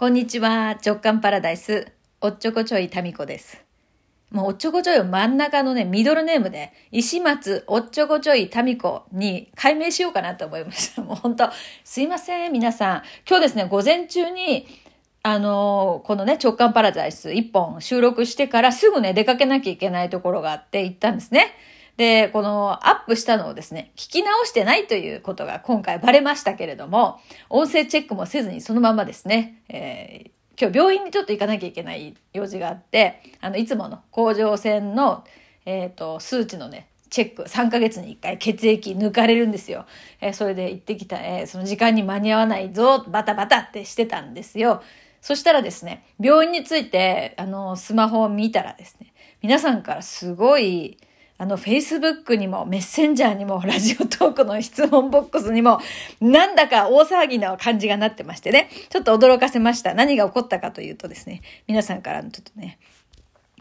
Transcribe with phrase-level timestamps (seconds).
[0.00, 0.78] こんにちは。
[0.82, 3.62] 直感パラダイス、おっちょこちょいタミコです。
[4.30, 11.02] もうおっちょこちょいを真ん中のね、ミドルネームで、石松おっちょこちょいタミコに改名しようかなと思いました。
[11.04, 11.50] もう本当
[11.84, 13.02] すいません、皆さん。
[13.28, 14.66] 今日ですね、午前中に、
[15.22, 21.52] あのー、このね、直感パラダイス一本収録してからすぐね、出かけなきゃいけないところがあって行ったんですね。
[22.00, 35.24] で、このアップしたのをですね、聞き直してないということが今回バレましたけれども、音声チェックもせずにそのままですね、えー、今日病院にちょっと行かなきゃいけない用事があって、あの、いつもの甲状腺の、
[35.66, 39.84] えっ、ー、と、数値のね、チェック、3ヶ月に1回血液抜かれるんですよ。
[40.22, 44.82] えー、それで行ってきた、えー、その時間に間に合わないぞ、バタバタってしてたんですよ。
[45.20, 50.96] そしたらですね、病院について、あの、スマホを見たらですね、皆さんからすごい、
[51.40, 55.80] あの、Facebook にも、メッセンジャーにも、ラジオトークの質問ボックスにも、
[56.20, 59.94] なんだか大騒ぎな感じがなってましてね、ちょっと驚かせました。
[59.94, 62.78] 何が起こったかというとですね、皆さんからのちょっとね、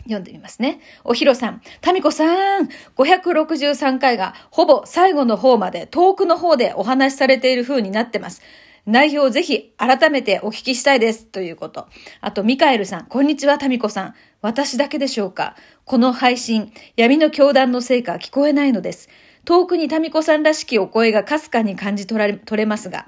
[0.03, 0.81] 読んでみますね。
[1.05, 8.41] おひろさん、たみこさん、563回がほぼ最後の方まで遠くの方でお話しされている風になってます。
[8.85, 11.25] 内容をぜひ改めてお聞きしたいです。
[11.25, 11.88] ということ。
[12.22, 14.16] あと、ミカエルさん、こんにちは、タミコさん。
[14.41, 15.55] 私だけでしょうか
[15.86, 19.09] この配信、闇の教団のせいか聞こえないのです。
[19.45, 23.08] 遠くにタミコさんらしきお声がかすかに感じ取られ、取れますが、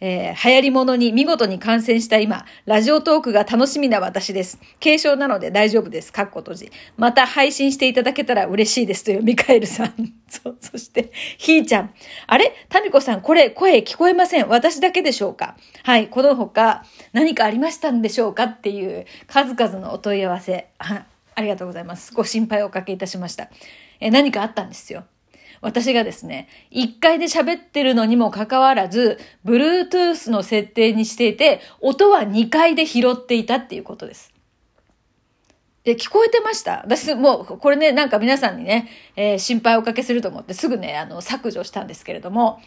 [0.00, 4.60] えー、流行り物に見事に感染した今、ラジオトークが楽しみな私です。
[4.82, 6.12] 軽症なので大丈夫です。
[6.12, 6.72] かっこ閉じ。
[6.96, 9.94] また配信していただけたら嬉しいですというミカエルさん。
[10.28, 11.94] そ、そして、ひーちゃん。
[12.26, 12.52] あれ？
[12.68, 14.48] タミコさん、これ、声聞こえません。
[14.48, 15.56] 私だけでしょうか？
[15.82, 16.08] はい。
[16.08, 20.68] この他、何かありましたんでしょうかっていう数々のお問い合わせ。
[20.78, 21.06] あ
[21.40, 22.12] りがとうございます。
[22.12, 23.48] ご心配をおかけいたしました。
[24.00, 25.04] え、何かあったんですよ。
[25.60, 34.32] 私がですね、1階で喋ってるのにもかかわらず、Bluetooth の設定にしていて、音は2階で拾っていたっていうことです。
[35.84, 36.82] え、聞こえてました？
[36.84, 42.60] 私もう、これね、なんか皆さんにね、えー、心配をおかけすると思ってすぐね、あの、削除したんですけれども、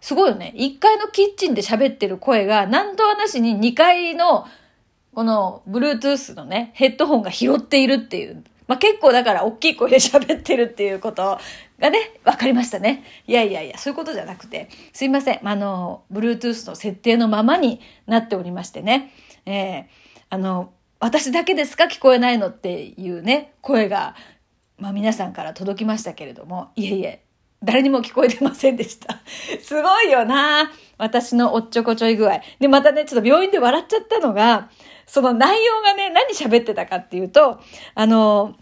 [0.00, 0.52] すごいよね。
[0.56, 4.46] 1階のキッチンで喋ってる声が、なんとはなしに2階の、
[5.14, 8.42] この、Bluetooth のね、ヘッドホンが拾っているっていう。
[8.68, 11.40] まあ、結構だから大きい声で喋ってるっていうこと
[11.80, 13.02] がね、わかりましたね。
[13.26, 15.40] いやいやいや、そういうことじゃなくて、すいません。
[15.42, 19.12] あの、Bluetooth の設定のままになっておりましてね。
[19.46, 19.84] えー、
[20.30, 21.84] あの、私だけですか？
[21.84, 24.14] 聞こえないのっていうね、声が、
[24.78, 27.22] まあ皆さんから届きましたけれども、いえいえ、
[27.62, 29.20] 誰にも聞こえてませんでした。
[29.62, 32.40] すごいよな私のおっちょこちょい具合。
[32.60, 34.70] で、またね、ちょっと病院で笑っちゃったのが、
[35.08, 37.60] その内容がね、何喋ってたかっていうと、
[37.94, 38.54] あの、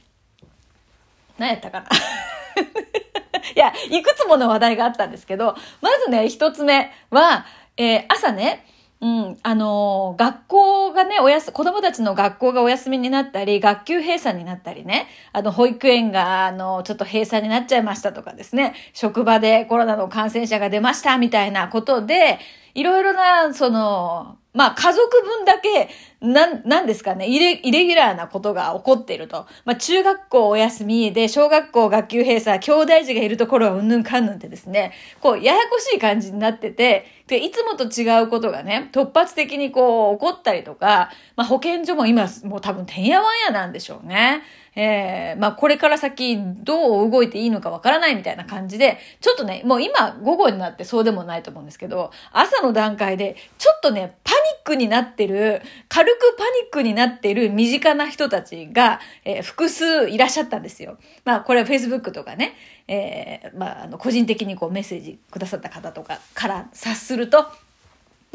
[1.38, 1.88] 何やったかな。
[3.54, 7.44] いや、いくつもの話題があったんですけど、まずね、一つ目は、
[7.76, 8.64] えー、朝ね、
[9.00, 22.38] うん、あのー、学校がね、おやす、子供たちの学校がお休みになったり、学級閉鎖になったりね、あの、保育園が、あの、ちょっと閉鎖になっちゃいましたとかですね、職場でコロナの感染者が出ましたみたいなことで、
[22.74, 25.90] いろいろな、その、まあ、家族分だけ、
[26.22, 29.46] なん、なんですかね、イレ、イレギュラーなことが起こっていると。
[29.66, 44.42] まあ、中学校お休みで、小学校学級閉鎖、兄弟児がいるところはうんぬんかんぬんってですね、こう、ややこしい感じになってて、で、いつもと違うことがね、突発的にこう、起こったりとか、まあ、保健所も今、もう多分、てんやわんやなんでしょうね。
[44.76, 54.18] えー、まあこれから先どう動いていいのかわからないみたいな感じで、ちょっとね、もう今午後になってそうでもないと思うんですけど、朝の段階でちょっとね、
[54.66, 60.98] クになってる、軽くパニックになってる身近な人たちが、えー、複数いらっしゃったんですよ。
[61.24, 62.54] まあこれは Facebook とかね、
[62.88, 67.46] えー、まああの個人的にこうメッセージくださった方とかから察すると、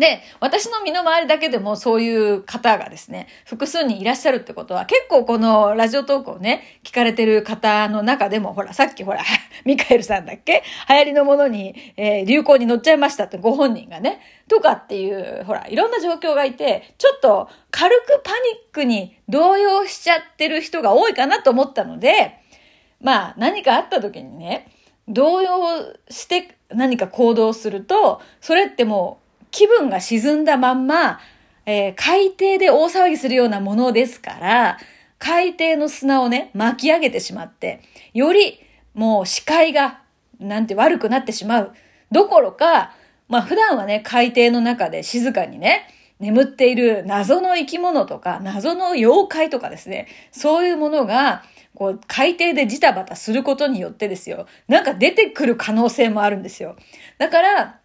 [0.02, 9.22] で、私の身の回りだけでもそういう方がですね、複数人いらっしゃるってことは、結構このラジオトークをね、聞かれてる方の中でも、ほら、さっきほら、
[9.64, 10.64] ミカエルさんだっけ？
[10.90, 18.38] 流行りのものに、えー、流行に乗っちゃいましたってご本人がね、とかっていう、ほら、いろんな状況がいて、ちょっと軽くパニ
[18.72, 22.40] ックに動揺しちゃってる人が多いかなと思ったので、
[23.00, 24.68] まあ、何かあった時にね、
[25.08, 29.21] 動揺して何か行動すると、それってもう
[29.52, 31.20] 気分が沈んだまんま、
[31.66, 34.78] えー、海底で大騒ぎするようなものですから、
[35.20, 37.82] 海底の砂をね、巻き上げてしまって、
[38.14, 38.60] より
[38.94, 40.02] もう視界が、
[40.40, 41.74] なんて悪くなってしまう。
[42.12, 42.94] どころか、
[43.28, 45.88] まあ普段はね、海底の中で静かにね、
[46.20, 51.44] 眠っている謎の生き物とか、謎の妖怪とかですね、そういうものが、
[51.76, 56.76] こう、海底でジタバタすることによってですよ、なんか出てくる可能性もあるんですよ。
[57.18, 57.81] だから、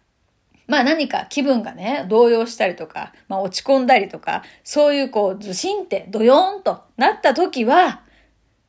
[0.67, 8.03] まあ何か気分がね、動揺したりとか、まあ落ち込んだりとか、そういうこう、ずしんってドヨーンとなった時は、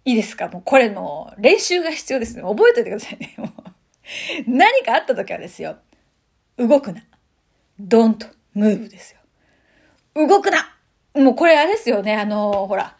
[0.05, 0.49] いいですか？
[0.49, 2.43] もうこれの練習が必要ですね。
[2.43, 3.35] 覚えておいてくださいね。
[3.39, 3.50] もう
[4.47, 5.77] 何かあった時はですよ。
[6.56, 7.03] 動くな。
[7.81, 10.27] don't move ですよ。
[10.27, 10.75] 動くな
[11.15, 12.17] もうこれあれですよね。
[12.17, 12.97] あの、ほら、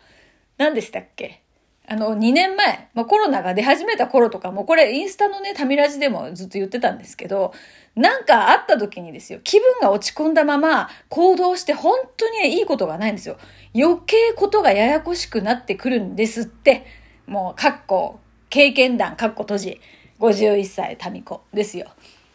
[0.59, 1.43] 何でしたっけ？
[1.90, 7.55] あの、2年前、まあ、コロナが出始めた頃とかも、これインスタのね、タミラジでもずっと言ってたんですけど、
[7.96, 13.38] なんかあった時にですよ、気分が落ち込んだまま行動して本当にいいことがないんですよ。
[13.75, 16.85] 余計ことがややこしくなってくるんですって。
[17.26, 18.20] もう、かっこ、
[18.50, 19.81] 経験談、かっこ閉じ、
[20.20, 21.87] 51歳民子ですよ。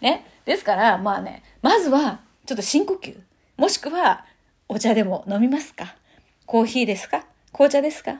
[0.01, 0.25] ね。
[0.45, 3.15] ですから、まあね、まずは、ちょっと深呼吸。
[3.57, 4.25] もしくは、
[4.67, 5.95] お茶でも飲みますか？
[6.47, 7.25] コーヒーですか？
[7.51, 8.19] 紅茶ですか？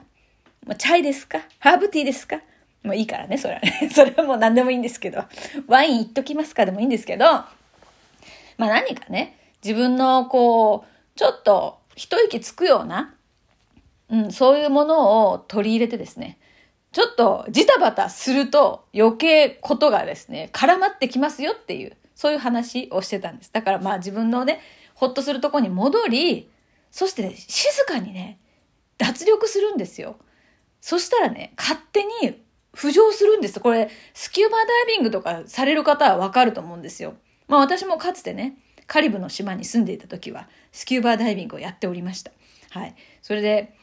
[0.78, 1.40] チャイですか？
[1.58, 2.40] ハーブティーですか？
[2.82, 3.90] もういいからね、それはね。
[3.92, 5.24] それはもう何でもいいんですけど。
[5.66, 7.46] ワインいっときますかでもいいんですけど、ま
[8.58, 13.14] あ何かね、自分のこう、ちょっと一息つくような、
[14.10, 16.38] うん、そういうものを取り入れてですね、
[16.92, 23.52] ちょっとジタバタすると余計ことがですね、絡まってきますよっていう、そういう話をしてたんです。
[23.52, 24.60] だからまあ自分のね、
[24.94, 26.50] ほっとするとこに戻り、
[26.90, 28.38] そしてね、静かにね、
[28.98, 30.16] 脱力するんですよ。
[30.84, 32.42] そしたらね、勝手に
[32.76, 33.58] 浮上するんです。
[33.58, 37.14] これ、スキューバーダイビングとかされる方はわかると思うんですよ。
[37.48, 42.32] まあ私もかつてね、カリブの島に住んでいた時は、スキューバーダイビングをやっておりました。
[42.68, 42.94] はい。
[43.22, 43.74] それで、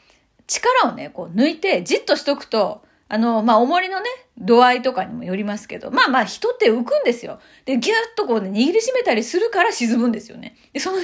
[0.46, 4.06] 力をね、こう抜いてじっとしとくと、あの、まあ、重りのね、
[4.38, 7.40] 度合いとかにもよりますけど、まあまあ、人って浮くんですよ。
[7.64, 10.56] で、ぎゅっとこうね、握りしめたりするから沈むんですよね。
[10.72, 10.98] で、その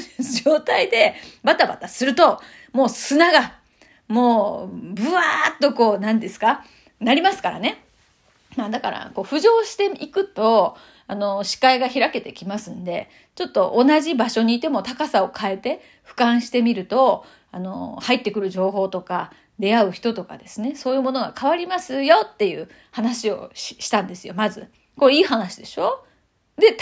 [0.44, 2.40] 状態でバタバタすると、
[2.72, 3.57] もう砂が
[4.08, 6.64] もう、ブワーっとこう、何ですか？
[7.00, 7.84] なりますからね。
[8.56, 10.76] まあだから、こう、浮上していくと、
[11.06, 24.68] あの、視界が開けてきますんで、ちょっと同じ場所にいても高さを変えて俯瞰してみると、あの、入ってくる情報とか、出会う人とかですね、そういうものが変わりますよっていう話をしたんですよ、まず。
[24.96, 26.04] これいい話でしょ？
[26.56, 26.76] で、例え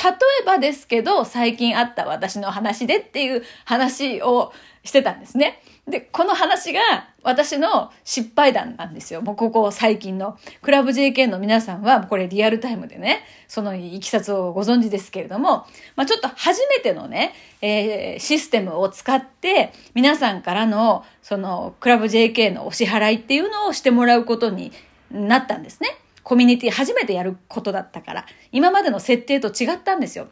[0.45, 4.53] ばですけど、最近あった私の話でっていう話を
[4.85, 5.63] してたんですね。
[5.89, 6.81] で、この話が
[7.23, 9.23] 私の失敗談なんですよ。
[9.23, 10.37] もうここ最近の。
[10.61, 24.73] クラブ JK の皆さんは、これリアルタイムでね、そのいきさつをご存知ですけれども、まあちょっと初めてのね、えー、システムを使って、皆さんからの、その、クラブ JK のお支払いっていうのをしてもらうことに
[25.13, 25.91] なったんですね。
[26.25, 30.27] コミュニティ初めてやることだったから、今までの設定と違ったんですよ。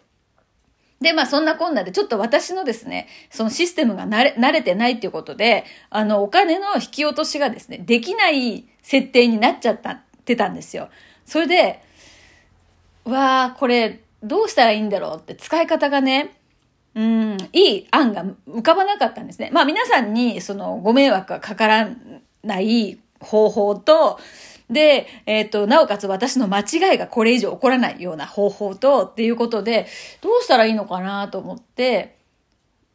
[1.04, 10.88] で、まあそんなこんなで、ちょっと私のですね、そのシステムが慣れ、慣れてないっていうことで、あの、お金の引き落としがですね、できない設定になっちゃったってたんですよ。
[11.26, 11.82] それで、
[13.04, 16.34] わあこれ、どうしたらいいんだろうって使い方がね、
[16.94, 19.50] うん、いい案が浮かばなかったんですね。
[19.52, 21.90] まあ皆さんにそのご迷惑がかから
[22.42, 24.18] ない方法と、
[24.70, 29.87] で、えっ、ー、と、なおかつ私の間違いがこれ以上起こらないような方法と、っていうことで、
[30.20, 32.16] どうしたらいいのかなと思って、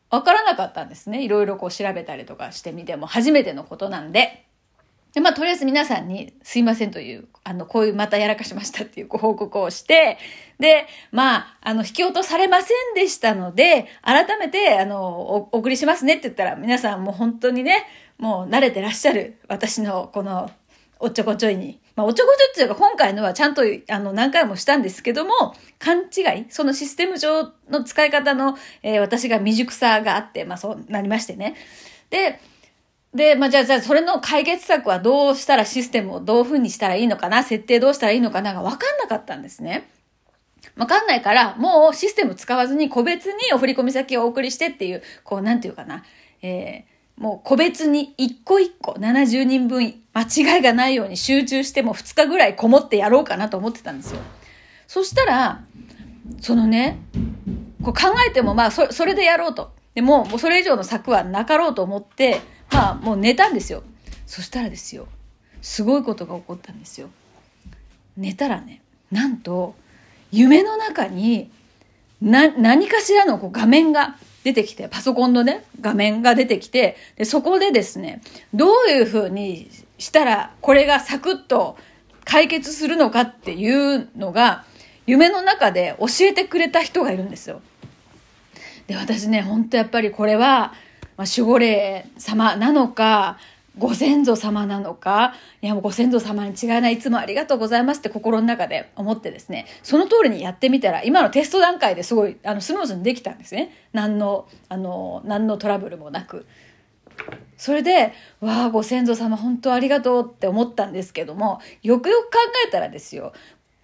[0.09, 1.23] わからなかったんですね。
[1.23, 4.45] いろいろこう調べたりとかしてみても、初めてのことなんで。
[5.13, 10.17] で、まあ、とりあえず皆さんにすいませんという、あの、こういうまたやらかしましたっていうご報告をして、
[10.59, 17.85] で、まあ、あの、引き落とされませんでしたので、改めて、あの、お送りしますねって言ったら、皆さんもう本当にね、
[18.19, 20.51] もう慣れてらっしゃる、私のこの
[20.99, 21.79] おっちょこちょいに。
[21.95, 31.55] まあ、おっちょこちょいっていうか、今回のはちゃんと、あの、何回もしたんですけども、勘違い、そのシステム上の使い方の、えー、私が未熟さがあって、まあ、そうなりましてね。
[32.09, 32.39] で、
[33.13, 39.89] で、まあ、じゃあ、じゃあ、それの解決策はどうしたらシステムをどういう風にしたらいいのかな、設定どうしたらいいのかなが分かんなかったんですね。
[40.75, 46.03] わかんないから、もうシステム使わずに個別にお振込先をお送りしてっていう、こう、なんていうかな、
[46.41, 54.21] えー、もう個別に一個一個70人分間違いがないように集中しても2日ぐらいこもってやろうかなと思ってたんですよ。
[54.87, 55.61] そしたら、
[56.39, 56.97] そのね、
[57.83, 59.71] こう考えてもまあそそれでやろうと。
[59.95, 62.39] でももうそれ以上の策はなかろうと思って、
[62.71, 63.83] まあもう寝たんですよ。
[64.25, 65.07] そしたらですよ、
[65.61, 67.09] すごいことが起こったんですよ。
[68.15, 69.75] 寝たらね、なんと
[70.31, 71.51] 夢の中に
[72.21, 78.21] な何かしらのこう画面が出てきて、パソコンのね、画面が出てきて、で、そこでですね、
[78.53, 81.77] どういうふうにしたら、これがサクッと
[82.23, 84.65] 解決するのかっていうのが、
[85.05, 87.61] 夢の中で教えてくれた人がいるんですよ。
[88.87, 90.73] で、私ね、ほんとやっぱりこれは、
[91.17, 93.39] まあ、守護霊様なのか、
[93.79, 103.71] ご先祖様なのか、いやもうご先祖様に違いない、いつもありがとうございますって心の中で思ってですね、その通りにやってみたら、今のテスト段階ですごい、あの、スムーズにできたんですね。
[103.93, 106.45] 何の、あの、何のトラブルもなく。
[107.57, 113.33] それで、わあ、ご先祖様本当ありがとうって思ったんですけども、よくよく考えたらですよ、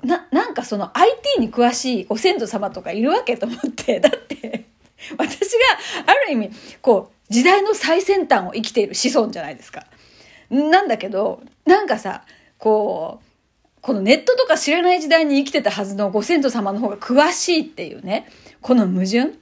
[0.03, 4.64] な、なんかその IT に詳しいご先祖様とかいるわけと思って、だって
[5.17, 5.57] 私が
[6.07, 9.85] ある意味、こう、時代の最先端を生きている子孫じゃないですか。
[10.49, 12.23] なんだけど、なんかさ、
[12.57, 13.25] こう、
[13.81, 18.27] このネットとか知らない時代に生きてたはずのご先祖様の方が詳しいっていうね、
[18.61, 19.33] この矛盾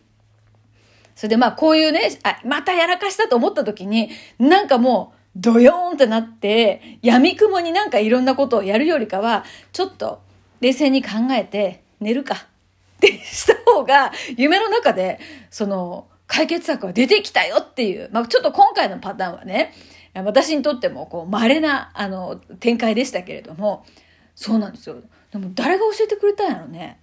[1.16, 10.22] それでまあこういうね、あ、またやらかしたと思った時に、なんかもう、ドヨーンってなって、闇雲になんかいろんなことをやるよりかは、ちょっと
[10.62, 12.48] 冷静に考えて寝るか
[13.08, 15.20] ってした方が、夢の中で、
[15.50, 19.74] その、解決策が出てきたよっていう、まあちょっと今回のパターンはね、
[20.16, 23.86] 私にとってもこう稀な、あの、展開でしたけれども、
[24.36, 24.96] そうなんですよ。
[25.32, 27.00] でも誰が教えてくれたんやろね。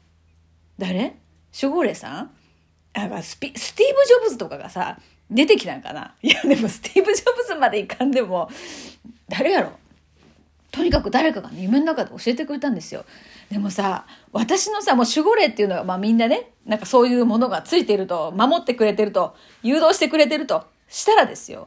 [0.79, 1.17] 誰？
[1.61, 2.31] 守護霊さん？
[2.95, 4.99] あスピスティーブ・ジョブズとかがさ、
[5.31, 6.15] 出てきたんかな。
[6.23, 8.49] いや、でもスティーブ・ジョブズまでいかんでも、
[9.29, 9.73] 誰やろ？
[10.71, 13.05] とにかく誰かがね、夢の中で教えてくれたんですよ。
[13.51, 21.67] でもさ、私のさ、もう守護霊っていうのは、まあみんなね、なんかそういうものがついてると、守ってくれてると、誘導してくれてると、したらですよ。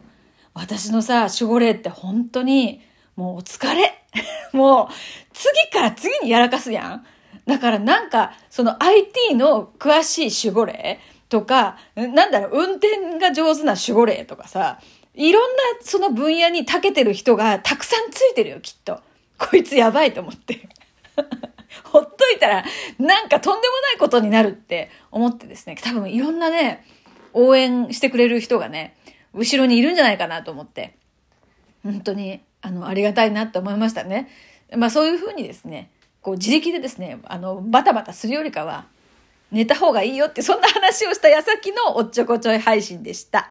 [0.54, 2.82] 私のさ、守護霊って本当に、
[3.16, 4.06] もうお疲れ。
[4.54, 4.88] もう、
[5.34, 7.06] 次から次にやらかすやん。
[7.46, 14.80] だからなんか、その IT の詳しい守護霊とか、なんだろう、運転が上手な守護霊とかさ、
[15.16, 19.00] いろんなその分野に長けてる人がたくさんついてるよ、きっと。
[19.38, 20.68] こいつやばいと思って。
[21.84, 22.64] ほっといたら、
[22.98, 26.86] なんかとんでもないことになるって思ってですね、多分いろんなね、
[27.34, 28.96] 応援してくれる人がね、
[29.34, 30.96] 後ろにいるんじゃないかなと思って、
[31.84, 34.30] 本当に、あの、ありがたいなって思いましたね。
[34.76, 35.92] まあそういうふうにですね、
[36.22, 38.86] こう自力でですね、あの、バタバタするよりかは、
[39.52, 43.42] 寝た方がいいよって、そんな話をした矢先のおっちょこちょい配信でした。